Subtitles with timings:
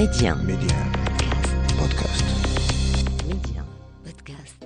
[0.00, 0.34] Média.
[0.34, 0.76] Média.
[1.78, 2.24] Podcast.
[3.28, 3.62] Média.
[4.02, 4.56] Podcast.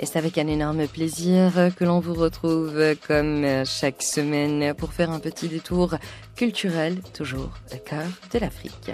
[0.00, 5.10] Et c'est avec un énorme plaisir que l'on vous retrouve comme chaque semaine pour faire
[5.10, 5.96] un petit détour
[6.34, 8.90] culturel, toujours au cœur de l'Afrique.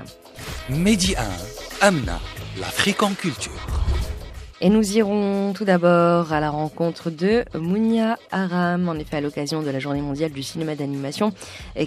[0.68, 2.18] Mehdi 1, Amna,
[2.58, 3.79] l'Afrique en culture.
[4.62, 9.62] Et nous irons tout d'abord à la rencontre de Mounia Aram, en effet à l'occasion
[9.62, 11.32] de la Journée mondiale du cinéma d'animation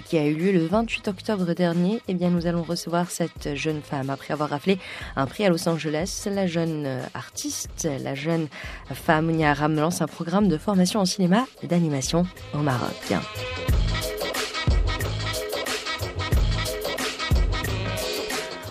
[0.06, 2.00] qui a eu lieu le 28 octobre dernier.
[2.08, 4.78] Eh bien, nous allons recevoir cette jeune femme après avoir raflé
[5.14, 6.26] un prix à Los Angeles.
[6.26, 8.48] La jeune artiste, la jeune
[8.92, 13.14] femme Mounia Aram lance un programme de formation en cinéma d'animation au Maroc.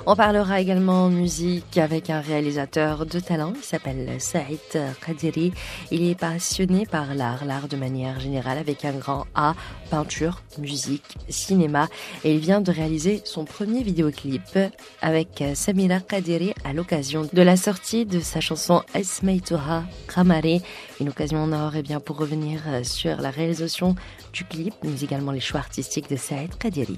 [0.06, 3.54] On parlera également musique avec un réalisateur de talent.
[3.56, 4.60] Il s'appelle Saïd
[5.00, 5.54] Khadiri.
[5.92, 9.56] Il est passionné par l'art, l'art de manière générale avec un grand A,
[9.90, 11.88] peinture, musique, cinéma.
[12.26, 14.60] Et il vient de réaliser son premier vidéoclip
[15.02, 20.62] avec Samira Khadiri à l'occasion de la sortie de sa chanson Esmeituha Kramari.
[21.00, 23.96] Une occasion en or et bien pour revenir sur la réalisation
[24.34, 26.98] du clip, mais également les choix artistiques de Saïd Khadiri.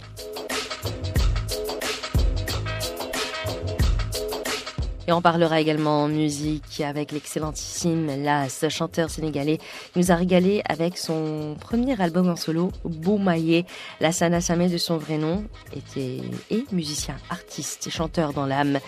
[5.07, 9.59] Et on parlera également musique avec l'excellentissime Las, chanteur sénégalais,
[9.93, 13.65] qui nous a régalé avec son premier album en solo, Boumaye.
[13.99, 15.43] Lassana Samé de son vrai nom
[15.75, 18.79] était et musicien, artiste et chanteur dans l'âme.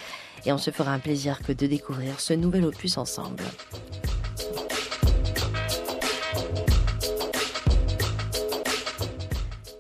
[0.46, 3.44] Et on se fera un plaisir que de découvrir ce nouvel opus ensemble.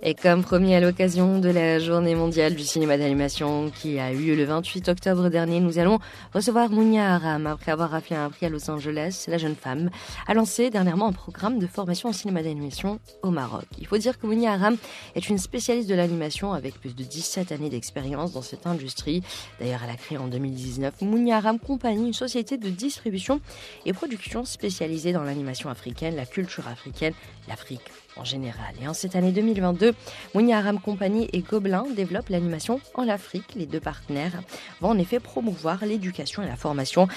[0.09, 4.27] Et comme promis à l'occasion de la journée mondiale du cinéma d'animation qui a eu
[4.27, 5.99] lieu le 28 octobre dernier, nous allons
[6.33, 7.45] recevoir Mounia Aram.
[7.45, 9.89] Après avoir raflé un prix à Los Angeles, la jeune femme
[10.25, 13.65] a lancé dernièrement un programme de formation en cinéma d'animation au Maroc.
[13.79, 14.77] Il faut dire que Mounia Aram
[15.15, 19.23] est une spécialiste de l'animation avec plus de 17 années d'expérience dans cette industrie.
[19.59, 23.41] D'ailleurs, elle a créé en 2019 Mounia Aram Company, une société de distribution
[23.85, 27.13] et production spécialisée dans l'animation africaine, la culture africaine,
[27.49, 27.81] l'Afrique
[28.19, 28.73] en général.
[28.81, 29.93] Et en cette année 2022,
[30.33, 33.55] Mounia Aram Company et Gobelin développent l'animation en Afrique.
[33.55, 34.41] Les deux partenaires
[34.81, 37.07] vont en effet promouvoir l'éducation et la formation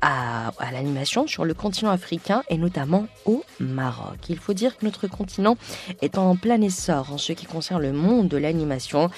[0.00, 4.18] à, à l'animation sur le continent africain et notamment au Maroc.
[4.28, 5.56] Il faut dire que notre continent
[6.02, 9.10] est en plein essor en ce qui concerne le monde de l'animation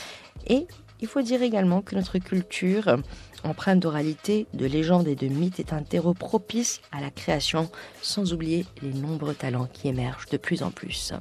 [0.47, 0.67] et
[1.00, 2.97] il faut dire également que notre culture
[3.45, 7.69] empreinte d'oralité, de légendes et de mythes est un terreau propice à la création,
[8.03, 11.12] sans oublier les nombreux talents qui émergent de plus en plus.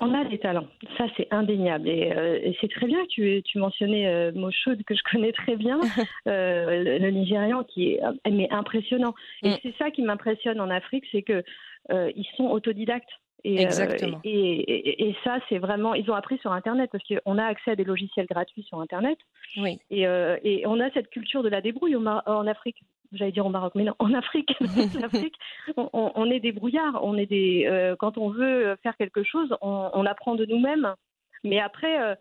[0.00, 0.66] On a des talents,
[0.98, 1.88] ça c'est indéniable.
[1.88, 5.32] Et, euh, et c'est très bien que tu, tu mentionnais euh, Moshood, que je connais
[5.32, 5.78] très bien,
[6.28, 8.00] euh, le, le, Nigérian, qui est
[8.30, 9.14] mais impressionnant.
[9.42, 9.56] Et Mm.
[9.62, 11.42] c'est ça qui m'impressionne en Afrique, c'est que
[11.90, 13.08] euh, ils sont autodidactes.
[13.44, 14.18] Et, Exactement.
[14.18, 15.94] euh, et, et- et ça, c'est vraiment.
[15.94, 19.18] Ils ont appris sur Internet parce qu'on a accès à des logiciels gratuits sur Internet.
[19.56, 19.78] Oui.
[19.90, 22.82] Et, euh, et on a cette culture de la débrouille en Afrique.
[23.12, 25.34] J'allais dire au Maroc, mais non, en Afrique, en Afrique,
[25.76, 27.00] on, est des brouillards.
[27.02, 27.66] On est des.
[27.66, 30.94] euh, quand on veut faire quelque chose, on, on apprend de nous-mêmes.
[31.42, 32.16] Mais après,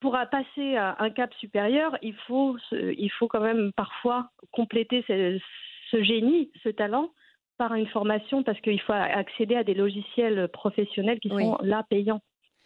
[0.00, 5.38] pour passer à un cap supérieur, il faut, il faut quand même parfois compléter ce,
[5.90, 7.10] ce génie, ce talent,
[7.62, 11.44] par une formation parce qu'il faut accéder à des logiciels professionnels qui Oui.
[11.44, 12.20] sont là payants.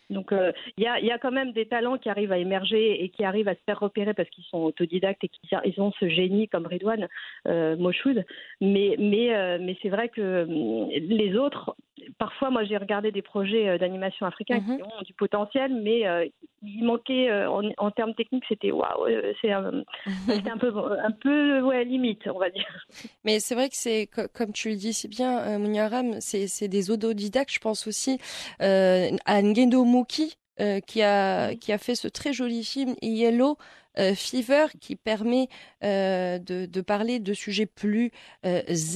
[0.08, 3.04] Donc euh, il y, a, y a quand même des talents qui arrivent à émerger
[3.04, 5.92] et qui arrivent à se faire repérer parce qu'ils sont autodidactes et qu'ils ils ont
[6.00, 7.08] ce génie comme Redouane
[7.46, 8.24] euh, Moshoud.
[8.62, 11.76] Mais, mais, euh, mais c'est vrai que hum, les autres,
[12.18, 14.76] parfois moi j'ai regardé des projets euh, d'animation africains Mhm.
[14.76, 16.26] qui ont du potentiel, mais euh,
[16.62, 19.06] il manquait euh, en, en termes techniques, c'était waouh,
[19.40, 19.82] c'est un,
[20.26, 22.86] c'était un peu, un peu ouais, limite, on va dire.
[23.24, 26.20] Mais c'est vrai que c'est, co- comme tu le dis si bien, euh, Mounia Aram,
[26.20, 27.52] c'est, des autodidactes.
[27.52, 28.18] Je pense aussi
[28.58, 33.58] à Ngendo Muki, euh, qui, a, qui a fait ce très joli film Yellow
[33.98, 35.48] euh, Fever, qui permet
[35.84, 38.10] euh, de, de parler de sujets plus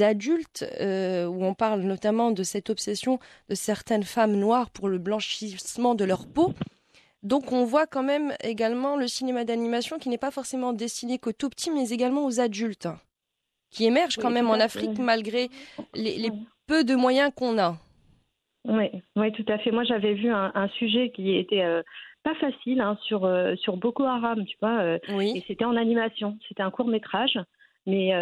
[0.00, 3.18] adultes, où on parle notamment de cette obsession
[3.48, 6.52] de certaines femmes noires pour le blanchissement de leur peau.
[7.22, 11.32] Donc on voit quand même également le cinéma d'animation qui n'est pas forcément destiné qu'aux
[11.32, 12.88] tout petits, mais également aux adultes
[13.70, 15.48] qui émergent quand Oui, même en Afrique malgré
[15.94, 16.32] les, les
[16.66, 17.76] peu de moyens qu'on a.
[18.66, 18.86] Oui,
[19.16, 19.70] oui, tout à fait.
[19.70, 21.82] Moi, j'avais vu un, un sujet qui était euh,
[22.22, 24.98] pas facile hein, sur euh, sur Boko Haram, tu vois, euh,
[25.36, 26.38] et c'était en animation.
[26.46, 27.38] C'était un court métrage,
[27.86, 28.12] mais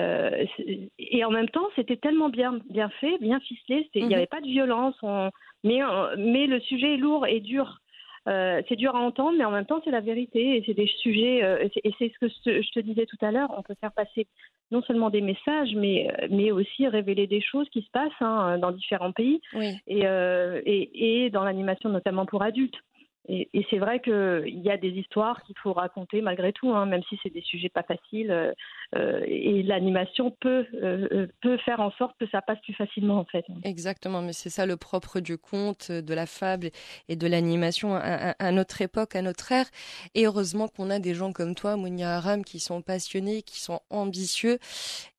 [0.99, 3.88] et en même temps, c'était tellement bien bien fait, bien ficelé.
[3.94, 4.14] Il n'y Mhm.
[4.14, 5.31] avait pas de violence, on-
[5.64, 5.81] mais
[6.17, 7.81] mais le sujet est lourd et dur.
[8.28, 10.86] Euh, c'est dur à entendre, mais en même temps, c'est la vérité et c'est des
[11.02, 11.42] sujets.
[11.42, 13.48] euh, et c'est- ce que je je te disais tout à l'heure.
[13.56, 14.26] On peut faire passer
[14.70, 18.70] non seulement des messages, mais, mais aussi révéler des choses qui se passent hein, dans
[18.72, 19.76] différents pays Oui.
[19.86, 22.78] et, euh, et, et dans l'animation, notamment pour adultes.
[23.26, 26.87] Et, et c'est vrai qu'il y a des histoires qu'il faut raconter malgré tout, hein,
[26.87, 28.31] même si c'est des sujets pas faciles.
[28.31, 28.53] euh,
[28.94, 33.26] euh, et l'animation peut, euh, peut faire en sorte que ça passe plus facilement, en
[33.26, 33.44] fait.
[33.65, 36.70] Exactement, mais c'est ça le propre du conte, de la fable
[37.09, 37.99] et de l'animation à,
[38.31, 39.67] à- à notre époque, à notre ère.
[40.15, 43.81] Et heureusement qu'on a des gens comme toi, Mounia Haram, qui sont passionnés, qui sont
[43.91, 44.59] ambitieux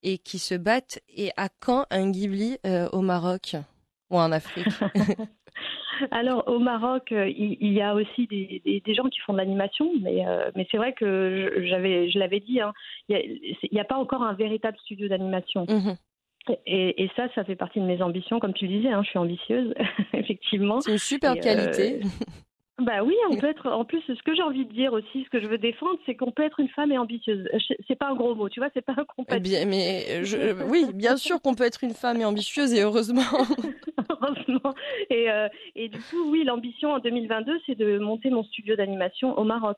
[0.01, 1.00] et qui se battent.
[1.16, 3.56] Et à quand un Ghibli euh, au Maroc
[4.10, 4.72] ou en Afrique?
[6.12, 9.34] Alors au Maroc, euh, il, il y a aussi des, des- des gens qui font
[9.34, 12.74] de l'animation, mais, euh, mais c'est vrai que je- j'avais, je l'avais dit, hein,
[13.10, 15.66] il n'y a, pas encore un véritable studio d'animation.
[15.69, 15.96] Mhm.
[16.66, 19.10] Et, et ça, ça fait partie de mes ambitions, comme tu le disais, hein, je
[19.10, 19.74] suis ambitieuse,
[20.13, 20.80] effectivement.
[20.81, 22.00] C'est une super Et, euh, qualité.
[22.81, 23.67] Bah oui, on peut être.
[23.69, 26.15] En plus, ce que j'ai envie de dire aussi, ce que je veux défendre, c'est
[26.15, 27.47] qu'on peut être une femme et ambitieuse.
[27.53, 29.43] Je- C'est pas un gros mot, tu vois, c'est pas Eh incompatible.
[29.43, 33.21] bien, mais je, oui, bien sûr qu'on peut être une femme et ambitieuse et heureusement.
[34.09, 34.73] Heureusement.
[35.09, 39.37] Et, euh, et du coup, oui, l'ambition en 2022, c'est de monter mon studio d'animation
[39.37, 39.77] au Maroc.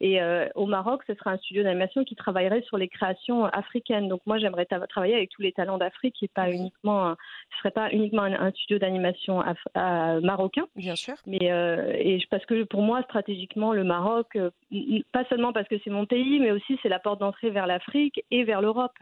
[0.00, 4.08] Et euh, au Maroc, ce sera un studio d'animation qui travaillerait sur les créations africaines.
[4.08, 7.16] Donc moi, j'aimerais travailler avec tous les talents d'Afrique et pas uniquement, un-
[7.52, 9.40] ce serait pas uniquement un, un studio d'animation
[9.74, 10.64] à- marocain.
[10.76, 11.14] Bien sûr.
[11.26, 14.50] Mais euh, et je- parce que pour moi, stratégiquement, le Maroc, euh,
[15.12, 18.24] pas seulement parce que c'est mon pays, mais aussi c'est la porte d'entrée vers l'Afrique
[18.30, 18.92] et vers l'Europe.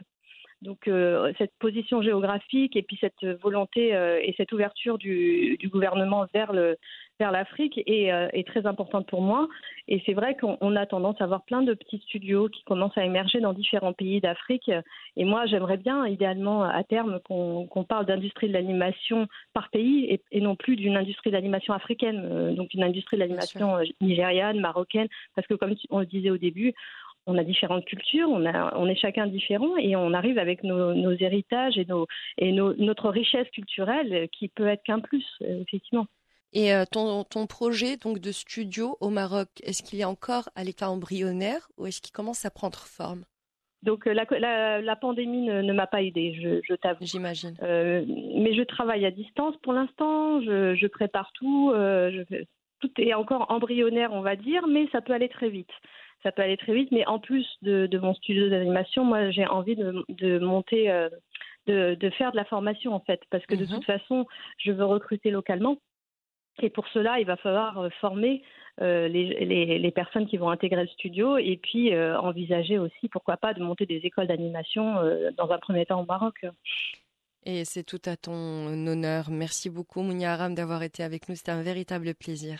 [0.61, 5.69] Donc euh, cette position géographique et puis cette volonté euh, et cette ouverture du, du
[5.69, 6.77] gouvernement vers le
[7.19, 9.47] vers l'Afrique est, euh, est très importante pour moi.
[9.87, 12.97] Et c'est vrai qu'on on a tendance à avoir plein de petits studios qui commencent
[12.97, 14.71] à émerger dans différents pays d'Afrique.
[15.17, 20.21] Et moi, j'aimerais bien, idéalement, à terme, qu'on parle d'industrie de l'animation par pays et,
[20.31, 23.83] et non plus d'une industrie de l'animation africaine, euh, donc une industrie de l'animation euh,
[24.01, 26.73] nigériane, marocaine, parce que comme on le disait au début,
[27.29, 30.93] on a différentes cultures, on, a, on est chacun différent et on arrive avec nos,
[30.93, 32.05] nos héritages et, nos,
[32.37, 36.07] et nos, notre richesse culturelle qui peut être qu'un plus, euh, effectivement.
[36.51, 40.63] Et euh, ton, ton projet donc de studio au Maroc, est-ce qu'il est encore à
[40.63, 43.23] l'état embryonnaire ou est-ce qu'il commence à prendre forme?
[43.83, 47.05] Donc euh, la, la, la pandémie ne, ne m'a pas aidée, je, je t'avoue.
[47.05, 47.55] J'imagine.
[47.61, 48.03] Euh,
[48.35, 52.43] mais je travaille à distance pour l'instant, je, je prépare tout, euh, je
[52.81, 55.71] tout est encore embryonnaire, on va dire, mais ça peut aller très vite.
[56.23, 59.45] Ça peut aller très vite, mais en plus de, de mon studio d'animation, moi j'ai
[59.47, 61.09] envie de, de monter, euh,
[61.67, 63.69] de, de faire de la formation en fait, parce que de Mhm.
[63.75, 64.25] toute façon,
[64.57, 65.77] je veux recruter localement.
[66.61, 68.43] Et pour cela, il va falloir euh, former
[68.81, 73.07] euh, les, les, les personnes qui vont intégrer le studio et puis euh, envisager aussi,
[73.07, 74.95] pourquoi pas, de monter des écoles d'animation
[75.37, 76.45] dans un premier temps au Maroc.
[77.45, 78.33] Et c'est tout à ton
[78.85, 79.29] honneur.
[79.31, 81.35] Merci beaucoup, Mounia Haram, d'avoir été avec nous.
[81.35, 82.59] C'était un véritable plaisir.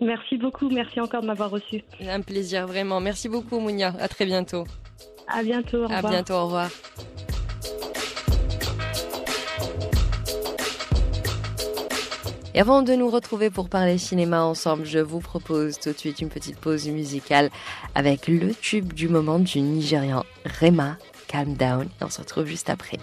[0.00, 1.82] Merci beaucoup, merci encore de m'avoir reçu.
[2.00, 3.00] Un plaisir, vraiment.
[3.00, 3.94] Merci beaucoup, Mounia.
[4.00, 4.64] À très bientôt.
[5.28, 6.12] À bientôt, au À revoir.
[6.12, 6.70] bientôt, au revoir.
[12.54, 16.20] Et avant de nous retrouver pour parler cinéma ensemble, je vous propose tout de suite
[16.20, 17.50] une petite pause musicale
[17.94, 20.24] avec le tube du moment du Nigérian
[20.60, 20.98] Rema,
[21.28, 21.84] Calm Down.
[22.00, 22.98] Et on se retrouve juste après.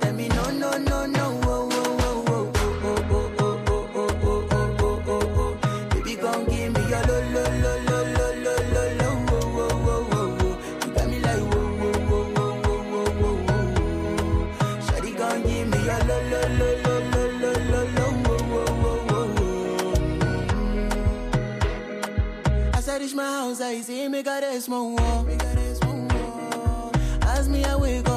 [0.00, 0.50] Let me no,
[23.60, 25.26] I see me got a small wall.
[27.22, 28.13] As me, I wake up.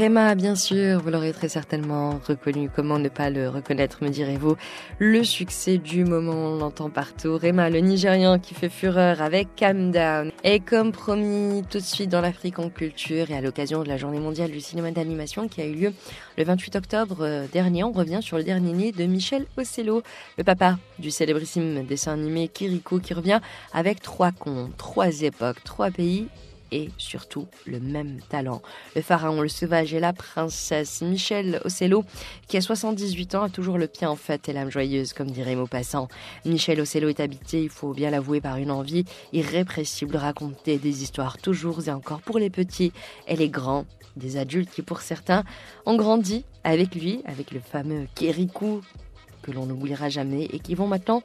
[0.00, 2.70] Rema, bien sûr, vous l'aurez très certainement reconnu.
[2.74, 4.56] Comment ne pas le reconnaître, me direz-vous?
[4.98, 7.36] Le succès du moment, on l'entend partout.
[7.36, 10.32] Rema, le Nigérian qui fait fureur avec Calm Down.
[10.42, 13.98] Et comme promis, tout de suite dans l'Afrique en culture et à l'occasion de la
[13.98, 15.92] Journée mondiale du cinéma d'animation qui a eu lieu
[16.38, 20.02] le 28 octobre euh, dernier, on revient sur le dernier né de Michel Ocello,
[20.38, 23.40] le papa du célébrissime dessin animé Kirikou qui revient
[23.74, 26.28] avec trois contes, trois époques, trois pays
[26.72, 28.62] et surtout le même talent.
[28.94, 31.02] Le pharaon, le sauvage et la princesse.
[31.02, 32.04] Michel Ocello,
[32.48, 35.56] qui a 78 ans, a toujours le pied en fête et l'âme joyeuse, comme dirait
[35.56, 36.08] Maupassant.
[36.44, 41.02] Michel Ocello est habité, il faut bien l'avouer, par une envie irrépressible de raconter des
[41.02, 42.92] histoires toujours et encore pour les petits
[43.26, 43.86] et les grands.
[44.16, 45.44] Des adultes qui, pour certains,
[45.86, 48.80] ont grandi avec lui, avec le fameux Kérikou,
[49.42, 51.22] que l'on n'oubliera jamais, et qui vont maintenant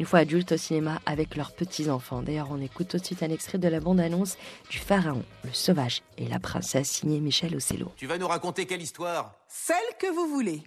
[0.00, 2.22] une fois adultes au cinéma avec leurs petits-enfants.
[2.22, 4.38] D'ailleurs, on écoute tout de suite un extrait de la bande-annonce
[4.70, 7.92] du Pharaon, le sauvage et la princesse, signé Michel Ocello.
[7.96, 9.34] Tu vas nous raconter quelle histoire?
[9.46, 10.62] Celle que vous voulez.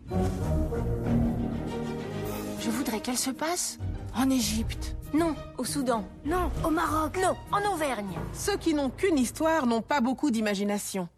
[2.59, 3.79] Je voudrais qu'elle se passe
[4.15, 4.95] En Égypte.
[5.15, 6.07] Non, au Soudan.
[6.25, 7.17] Non, au Maroc.
[7.19, 8.13] Non, en Auvergne.
[8.33, 11.09] Ceux qui n'ont qu'une histoire n'ont pas beaucoup d'imagination.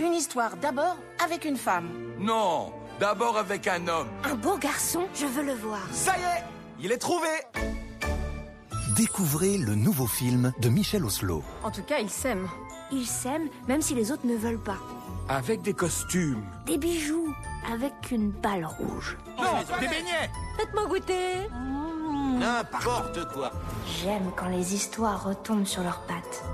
[0.00, 1.90] Une histoire d'abord avec une femme.
[2.18, 4.08] Non, d'abord avec un homme.
[4.24, 5.86] Un beau garçon, je veux le voir.
[5.92, 6.53] Ça y est,
[6.84, 7.28] il est trouvé
[8.94, 11.42] Découvrez le nouveau film de Michel Oslo.
[11.64, 12.48] En tout cas, ils s'aiment.
[12.92, 14.76] Ils s'aiment, même si les autres ne veulent pas.
[15.28, 16.44] Avec des costumes.
[16.66, 17.34] Des bijoux,
[17.72, 19.16] avec une balle rouge.
[19.38, 21.48] Non, des beignets Faites-moi goûter.
[22.38, 23.50] N'importe quoi
[24.02, 26.44] J'aime quand les histoires retombent sur leurs pattes.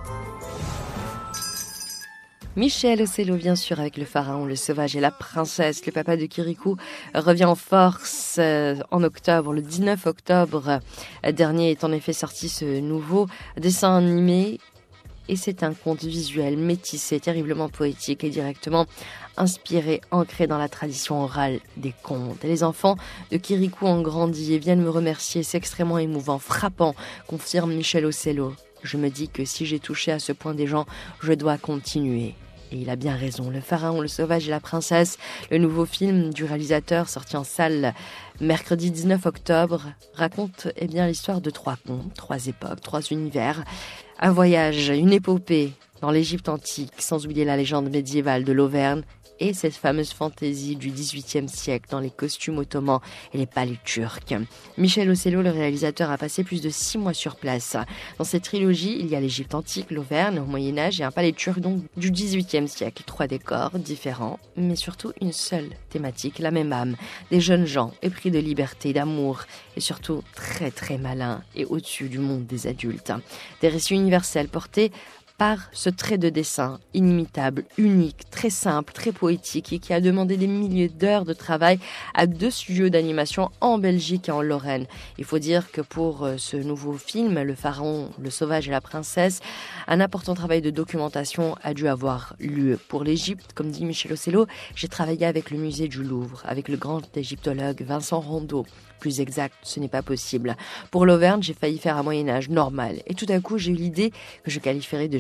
[2.57, 5.87] Michel Ocello, bien sûr, avec le pharaon, le sauvage et la princesse.
[5.87, 6.76] Le papa de Kirikou
[7.14, 9.52] revient en force euh, en octobre.
[9.52, 10.80] Le 19 octobre
[11.33, 14.59] dernier est en effet sorti ce nouveau dessin animé.
[15.28, 18.87] Et c'est un conte visuel métissé, terriblement poétique et directement
[19.37, 22.45] inspiré, ancré dans la tradition orale des contes.
[22.45, 22.97] Et les enfants
[23.30, 25.45] de Kirikou ont grandi et viennent me remercier.
[25.45, 26.97] C'est extrêmement émouvant, frappant,
[27.28, 28.54] confirme Michel Ocello.
[28.82, 30.87] Je me dis que si j'ai touché à ce point des gens,
[31.22, 32.34] je dois continuer.
[32.72, 33.50] Et il a bien raison.
[33.50, 35.18] Le pharaon, le sauvage et la princesse,
[35.50, 37.94] le nouveau film du réalisateur sorti en salle
[38.40, 43.64] mercredi 19 octobre, raconte eh bien l'histoire de trois contes, trois époques, trois univers,
[44.20, 49.02] un voyage, une épopée dans l'Égypte antique, sans oublier la légende médiévale de l'Auvergne
[49.40, 53.00] et cette fameuse fantaisie du XVIIIe siècle dans les costumes ottomans
[53.35, 54.35] et les palais turcs.
[54.78, 57.76] Michel Ocello, le réalisateur, a passé plus de six mois sur place.
[58.18, 61.32] Dans cette trilogie, il y a l'Égypte antique, l'Auvergne au Moyen Âge et un palais
[61.32, 63.02] turc donc du XVIIIe siècle.
[63.06, 66.97] Trois décors différents, mais surtout une seule thématique, la même âme.
[67.30, 69.44] Des jeunes gens épris de liberté, d'amour
[69.76, 73.12] et surtout très très malins et au-dessus du monde des adultes.
[73.61, 74.92] Des récits universels portés
[75.40, 80.37] par ce trait de dessin inimitable, unique, très simple, très poétique et qui a demandé
[80.37, 81.78] des milliers d'heures de travail
[82.12, 84.85] à deux studios d'animation en Belgique et en Lorraine.
[85.16, 88.82] Il faut dire que pour euh, ce nouveau film, Le Pharaon, le Sauvage et la
[88.82, 89.40] Princesse,
[89.88, 92.78] un important travail de documentation a dû avoir lieu.
[92.88, 96.76] Pour l'Égypte, comme dit Michel Ocello, j'ai travaillé avec le musée du Louvre, avec le
[96.76, 98.66] grand égyptologue Vincent Rondeau
[99.00, 100.56] plus exact, ce n'est pas possible.
[100.92, 103.02] Pour l'Auvergne, j'ai failli faire un Moyen Âge normal.
[103.06, 104.12] Et tout à coup, j'ai eu l'idée
[104.44, 105.18] que je qualifierais de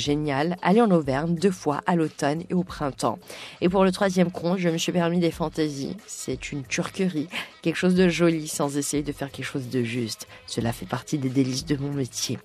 [0.62, 3.18] aller en Auvergne deux fois à l'automne et au printemps.
[3.60, 5.96] Et pour le troisième compte, je me suis permis des fantaisies.
[6.06, 7.28] C'est une turquerie,
[7.62, 10.26] quelque chose de joli sans essayer de faire quelque chose de juste.
[10.46, 12.38] Cela fait partie des délices de mon métier.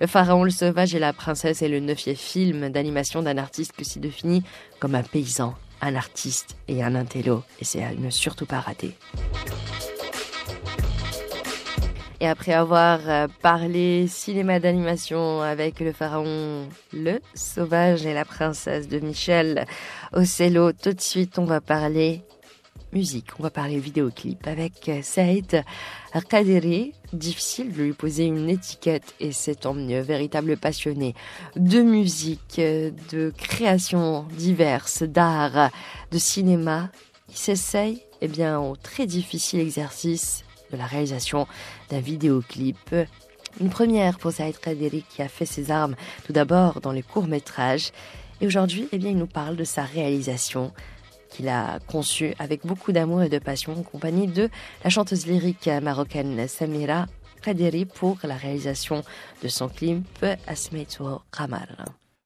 [0.00, 3.84] Le pharaon, le sauvage et la princesse est le neuvième film d'animation d'un artiste qui
[3.84, 4.42] s'y définit
[4.78, 7.42] comme un paysan, un artiste et un intello.
[7.60, 8.94] Et c'est à ne surtout pas rater.
[12.22, 18.88] Et après avoir euh, parlé cinéma d'animation avec le pharaon, le sauvage et la princesse
[18.88, 19.64] de Michel
[20.12, 22.20] Ocello, tout de suite on va parler
[22.92, 25.64] musique, on va parler vidéoclip avec euh, Saïd
[26.28, 26.92] Kadiri.
[27.14, 31.14] Difficile de lui poser une étiquette et c'est tant véritable passionné
[31.56, 35.70] de musique, euh, de créations diverses, d'art,
[36.10, 36.90] de cinéma.
[37.30, 41.46] Il s'essaye eh bien, au très difficile exercice de la réalisation
[41.88, 42.94] d'un vidéoclip.
[43.60, 47.90] Une première pour Saïd Kadiri qui a fait ses armes tout d'abord dans les courts-métrages.
[48.40, 50.72] Et aujourd'hui, eh bien, il nous parle de sa réalisation
[51.30, 54.48] qu'il a conçue avec beaucoup d'amour et de passion en compagnie de
[54.84, 57.06] la chanteuse lyrique marocaine Samira
[57.42, 59.02] Kadiri pour la réalisation
[59.42, 61.66] de son clip Asmeitu Kamar.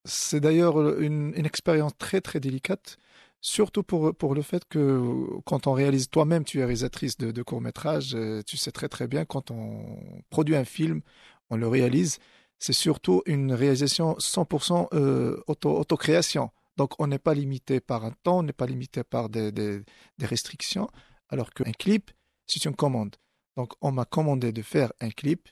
[0.04, 2.98] C'est d'ailleurs une expérience très très délicate
[3.46, 5.02] Surtout pour, pour le fait que
[5.44, 9.26] quand on réalise toi-même, tu es réalisatrice de, court-métrage, euh, tu sais très très bien
[9.26, 11.02] quand on produit un film,
[11.50, 12.20] on le réalise,
[12.58, 16.52] c'est surtout une réalisation 100% euh, auto, autocréation.
[16.78, 19.82] Donc on n'est pas limité par un temps, on n'est pas limité par des, des,
[20.16, 20.88] des restrictions,
[21.28, 22.12] alors qu'un clip,
[22.46, 23.16] c'est une commande.
[23.58, 25.50] Donc on m'a commandé de faire un clip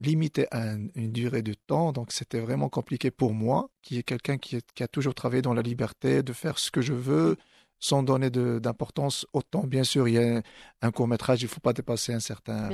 [0.00, 1.92] limité à une durée de temps.
[1.92, 5.54] Donc c'était vraiment compliqué pour moi, qui est quelqu'un qui, qui, a toujours travaillé dans
[5.54, 7.36] la liberté de faire ce que je veux
[7.80, 9.64] sans donner d'importance autant.
[9.64, 10.42] Bien sûr, il y a
[10.80, 12.70] un, court métrage, il ne faut pas dépasser un certain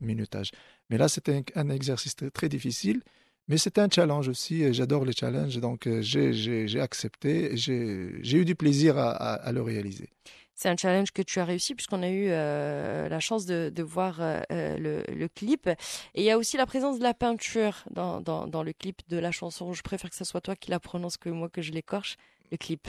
[0.00, 0.50] minutage.
[0.90, 3.00] Mais là, c'était un, un, exercice très, très difficile.
[3.48, 8.44] Mais c'était un challenge aussi, et j'adore les challenges, donc euh, j'ai accepté, j'ai eu
[8.44, 10.08] du plaisir à, à, à le réaliser
[10.60, 13.82] c'est un challenge que tu as réussi puisqu'on a eu euh, la chance de, de
[13.82, 15.68] voir euh, le, le, clip.
[15.68, 15.76] Et
[16.20, 19.16] il y a aussi la présence de la peinture dans, dans, dans, le clip de
[19.16, 19.72] la chanson.
[19.72, 22.16] Je préfère que ce soit toi qui la prononce que moi que je l'écorche,
[22.50, 22.88] le clip.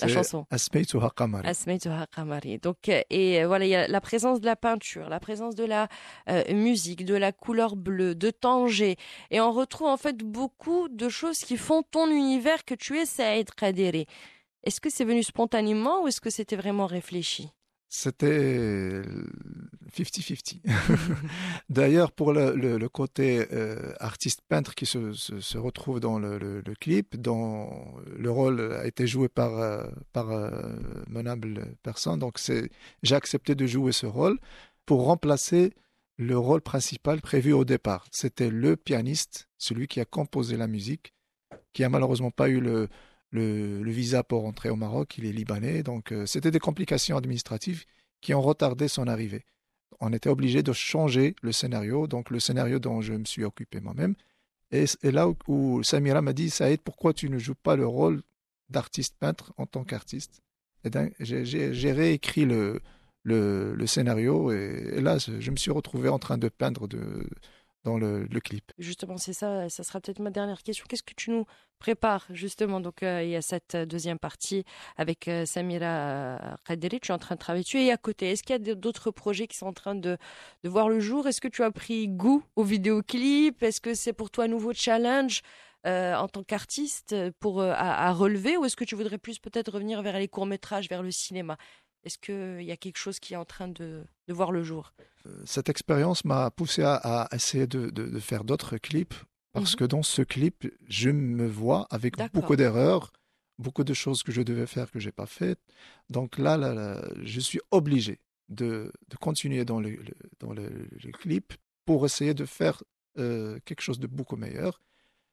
[0.00, 0.44] La chanson.
[0.50, 1.46] Asmeitu Hakamari.
[1.46, 2.58] Asmeitu Hakamari.
[2.58, 5.86] Donc, et voilà, il y a la présence de la peinture, la présence de la
[6.28, 8.96] euh, musique, de la couleur bleue, de Tanger.
[9.30, 13.06] Et on retrouve en fait beaucoup de choses qui font ton univers que tu es,
[13.06, 14.06] Saïd Kaderi.
[14.64, 17.50] Est-ce que c'est venu spontanément ou est-ce que c'était vraiment réfléchi?
[17.96, 19.02] C'était
[19.96, 20.62] 50-50.
[21.68, 27.70] D'ailleurs, pour le, côté euh, artiste-peintre qui se, se, retrouve dans le, clip, dont
[28.16, 30.50] le rôle a été joué par, euh, par euh,
[31.08, 32.40] mon humble personne, donc
[33.02, 34.40] j'ai accepté de jouer ce rôle
[34.86, 35.72] pour remplacer
[36.16, 38.08] le rôle principal prévu au départ.
[38.10, 41.14] C'était le pianiste, celui qui a composé la musique,
[41.72, 42.88] qui a malheureusement pas eu le,
[43.34, 47.84] le, visa pour rentrer au Maroc, il est libanais, donc euh, c'était des complications administratives
[48.20, 49.44] qui ont retardé son arrivée.
[50.00, 53.80] On était obligé de changer le scénario, donc le scénario dont je me suis occupé
[53.80, 54.14] moi-même.
[54.70, 58.22] Et, là où, Samira m'a dit, Saïd, pourquoi tu ne joues pas le rôle
[58.70, 60.40] d'artiste peintre en tant qu'artiste?
[61.20, 62.80] J'ai réécrit le,
[63.22, 67.28] le, le, scénario et, et, là, je me suis retrouvé en train de peindre de,
[67.84, 68.72] dans le, clip.
[68.78, 70.86] Justement, c'est ça, ça sera peut-être ma dernière question.
[70.88, 71.44] Qu'est-ce que tu nous
[71.78, 74.64] prépares justement Donc, euh, il y a cette deuxième partie
[74.96, 77.80] avec euh, Samira Khaderi, tu es en train de travailler dessus.
[77.80, 80.16] Et à côté, est-ce qu'il y a d'autres projets qui sont en train de,
[80.64, 81.28] de voir le jour?
[81.28, 84.72] Est-ce que tu as pris goût au vidéoclip Est-ce que c'est pour toi un nouveau
[84.72, 85.42] challenge
[85.86, 88.56] euh, en tant qu'artiste pour à, à, relever?
[88.56, 91.58] Ou est-ce que tu voudrais plus peut-être revenir vers les courts métrages, vers le cinéma?
[92.04, 94.92] Est-ce qu'il y a quelque chose qui est en train de, de voir le jour?
[95.44, 99.14] Cette expérience m'a poussé à, à, essayer de, de, de faire d'autres clips
[99.52, 99.76] parce mmh.
[99.76, 103.12] que dans ce clip, je me vois avec beaucoup d'erreurs,
[103.58, 105.60] beaucoup de choses que je devais faire que j'ai pas faites.
[106.10, 110.68] Donc là, là, là, je suis obligé de, de continuer dans le, le dans le,
[111.02, 111.54] le, clip
[111.86, 112.82] pour essayer de faire
[113.18, 114.82] euh, quelque chose de beaucoup meilleur,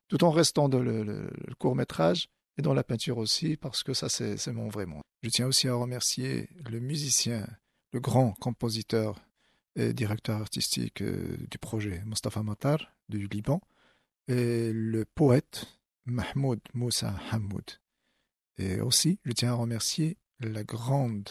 [0.07, 3.93] tout en restant dans le, le court métrage et dans la peinture aussi, parce que
[3.93, 5.03] ça, c'est mon vrai monde.
[5.23, 7.47] Je tiens aussi à remercier le musicien,
[7.93, 9.19] le grand compositeur
[9.75, 13.61] et directeur artistique euh, du projet, Mustafa Matar, du Liban,
[14.27, 15.65] et le poète
[16.05, 17.79] Mahmoud Moussa Hamoud.
[18.57, 21.29] Et aussi, je tiens à remercier la grande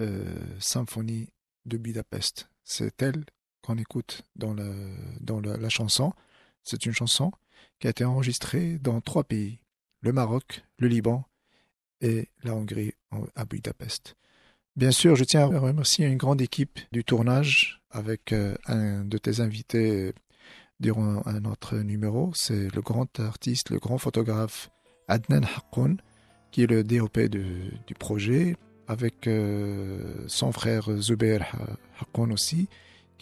[0.00, 1.28] euh, symphonie
[1.64, 2.48] de Budapest.
[2.64, 3.24] C'est elle
[3.62, 6.12] qu'on écoute dans, la chanson.
[6.64, 7.32] C'est une chanson
[7.78, 9.60] qui a été enregistrée dans trois pays,
[10.02, 11.24] le Maroc, le Liban
[12.00, 12.92] et la Hongrie
[13.34, 14.16] à Budapest.
[14.76, 19.18] Bien sûr, je tiens à remercier une grande équipe du tournage avec euh, un de
[19.18, 20.12] tes invités
[20.80, 22.32] durant un autre numéro.
[22.34, 24.70] C'est le grand artiste, le grand photographe
[25.08, 25.98] Adnan Hakoun,
[26.50, 28.56] qui est le DOP du projet,
[28.88, 31.54] avec euh, son frère Zubair
[32.00, 32.68] Hakoun aussi,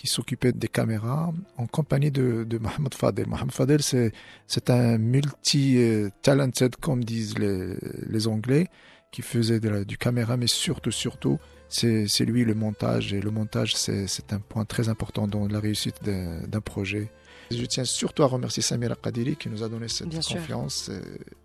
[0.00, 3.26] qui s'occupait des caméras en compagnie de, de Mohamed Fadel.
[3.28, 7.76] Mohamed Fadel, c'est un multi-talented, comme disent les,
[8.08, 8.68] les Anglais,
[9.12, 13.12] qui faisait de du caméra, mais surtout, surtout, c'est lui le montage.
[13.12, 17.10] Et le montage, c'est un point très important dans la réussite d'un projet.
[17.50, 20.90] Je tiens surtout à remercier Samira Kadiri qui nous a donné cette confiance.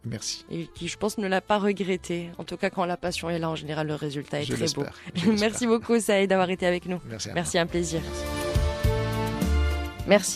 [0.06, 0.46] merci.
[0.50, 2.30] Et qui, je pense, ne l'a pas regretté.
[2.38, 4.86] En tout cas, quand la passion est là, en général, le résultat est très beau.
[5.40, 7.02] merci beaucoup, Saïd, d'avoir été avec nous.
[7.10, 7.30] Merci.
[7.34, 8.00] Merci, un plaisir.
[8.02, 8.45] Merci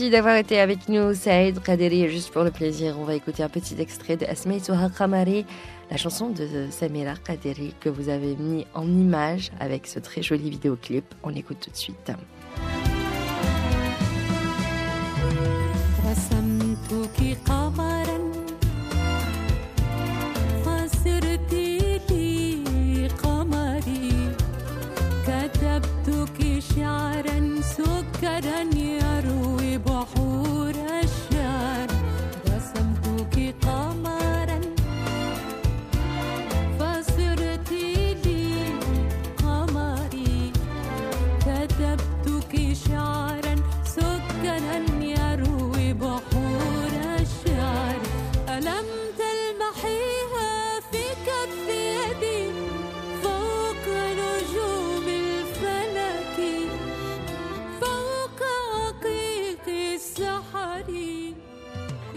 [0.10, 2.10] d'avoir été avec nous, Saïd Kadiri.
[2.10, 4.62] Juste pour le plaisir, on va écouter un petit extrait de Asmaï
[4.98, 5.46] Kamari
[5.92, 10.50] la chanson de Samira Kaderi que vous avez mis en image avec ce très joli
[10.50, 11.06] vidéoclip.
[11.24, 12.12] On l'écoute tout de suite.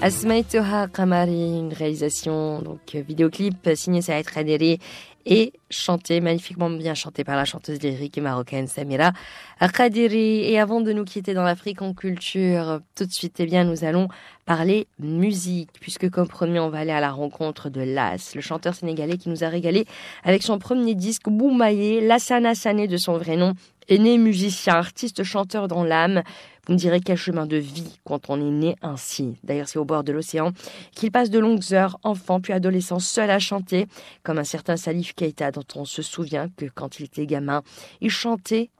[0.02, 4.80] Asmaïtoha Kamari, une réalisation, donc euh, vidéoclip signé Saïd Khadiri
[5.26, 9.12] et chanté, magnifiquement bien chanté par la chanteuse lyrique marocaine Samira
[9.60, 10.40] Khadiri.
[10.40, 13.84] Et avant de nous quitter dans l'Afrique en culture, tout de suite, eh bien, nous
[13.84, 14.08] allons
[14.44, 18.74] parler musique, puisque comme promis, on va aller à la rencontre de Las, le chanteur
[18.74, 19.86] sénégalais qui nous a régalé
[20.24, 23.54] avec son premier disque Boumaillé, Lassana Sané de son vrai nom,
[23.88, 26.22] est né musicien, artiste, chanteur dans l'âme.
[26.66, 29.36] Vous me direz quel chemin de vie quand on est né ainsi.
[29.42, 30.52] D'ailleurs, c'est au bord de l'océan
[30.94, 33.86] qu'il passe de longues heures, enfant puis adolescent, seul à chanter,
[34.22, 37.62] comme un certain Salif Keita dont on se souvient que quand il était gamin,
[38.00, 38.70] il chantait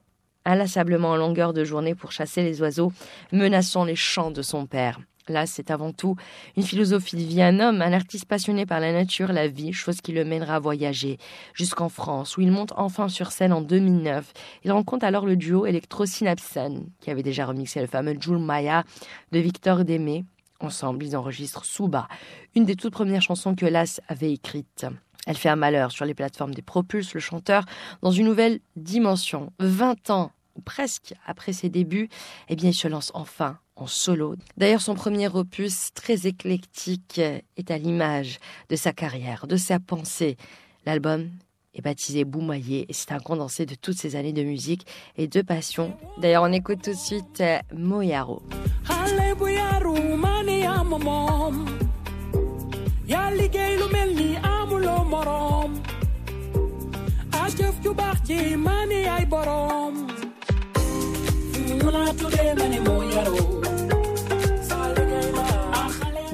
[0.45, 2.91] inlassablement en longueur de journée pour chasser les oiseaux,
[3.31, 4.99] menaçant les champs de son père.
[5.29, 6.17] Là, c'est avant tout
[6.57, 10.01] une philosophie de vie, un homme, un artiste passionné par la nature, la vie, chose
[10.01, 11.17] qui le mènera à voyager
[11.53, 14.33] jusqu'en France, où il monte enfin sur scène en 2009.
[14.65, 18.83] Il rencontre alors le duo Electro-Synapson, qui avait déjà remixé le fameux Jules Maya
[19.31, 20.25] de Victor Démé.
[20.59, 22.09] Ensemble, ils enregistrent Souba,
[22.55, 24.85] une des toutes premières chansons que Las avait écrites.
[25.25, 27.63] Elle fait un malheur sur les plateformes des Propulse, le chanteur,
[28.01, 29.53] dans une nouvelle dimension.
[29.59, 30.31] 20 ans
[30.65, 32.09] presque après ses débuts,
[32.49, 34.35] eh bien, il se lance enfin en solo.
[34.57, 40.37] D'ailleurs, son premier opus, très éclectique, est à l'image de sa carrière, de sa pensée.
[40.85, 41.29] L'album
[41.73, 44.85] est baptisé Boumaillé et c'est un condensé de toutes ces années de musique
[45.17, 45.97] et de passion.
[46.19, 48.43] D'ailleurs, on écoute tout de suite euh, Moyaro.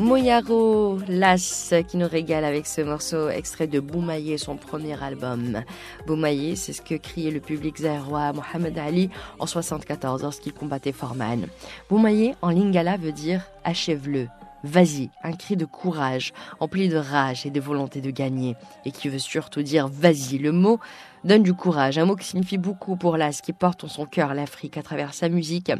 [0.09, 5.61] Moyaro Las qui nous régale avec ce morceau extrait de Boumaillé, son premier album.
[6.07, 11.47] Boumaillé, c'est ce que criait le public zaïrois Mohamed Ali en 74 lorsqu'il combattait Forman.
[11.89, 14.27] Boumaillé en lingala veut dire achève-le,
[14.63, 19.07] Vas-y, un cri de courage, empli de rage et de volonté de gagner, et qui
[19.07, 20.37] veut surtout dire vas-y.
[20.37, 20.79] Le mot
[21.23, 24.33] donne du courage, un mot qui signifie beaucoup pour Las, qui porte en son cœur
[24.33, 25.71] l'Afrique à travers sa musique.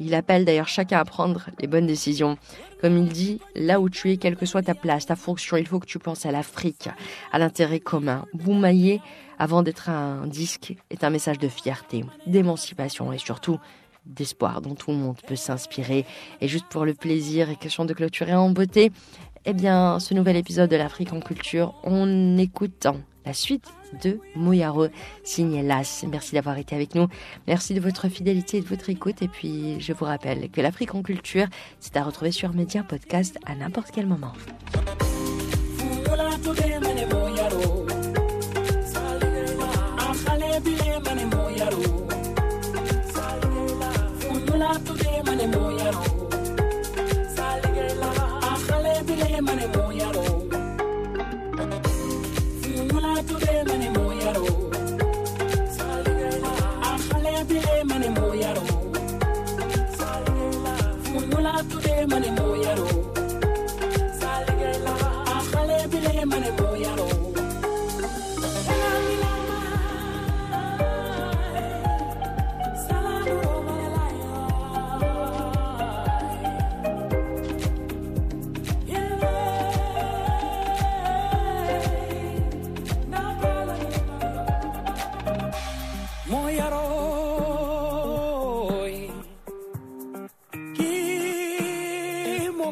[0.00, 2.36] Il appelle d'ailleurs chacun à prendre les bonnes décisions.
[2.80, 5.66] Comme il dit, là où tu es, quelle que soit ta place, ta fonction, il
[5.66, 6.88] faut que tu penses à l'Afrique,
[7.32, 8.26] à l'intérêt commun.
[8.34, 9.00] Boumaillé,
[9.38, 13.58] avant d'être un disque, est un message de fierté, d'émancipation et surtout
[14.06, 16.04] d'espoir dont tout le monde peut s'inspirer.
[16.40, 18.92] Et juste pour le plaisir et question de clôturer en beauté,
[19.44, 23.66] eh bien, ce nouvel épisode de l'Afrique en culture, en écoutant la suite
[24.02, 24.88] de Mouyaro,
[25.22, 26.04] signé Las.
[26.10, 27.08] Merci d'avoir été avec nous.
[27.46, 29.22] Merci de votre fidélité et de votre écoute.
[29.22, 31.46] Et puis, je vous rappelle que l'Afrique en culture,
[31.80, 34.32] c'est à retrouver sur Média Podcast à n'importe quel moment.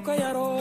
[0.03, 0.52] Kayaro.